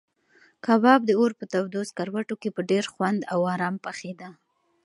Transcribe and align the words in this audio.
کباب 0.65 0.99
د 1.05 1.11
اور 1.19 1.31
په 1.39 1.45
تودو 1.51 1.81
سکروټو 1.89 2.35
کې 2.41 2.49
په 2.55 2.61
ډېر 2.71 2.83
خوند 2.93 3.19
او 3.33 3.39
ارام 3.53 3.75
پخېده. 3.85 4.29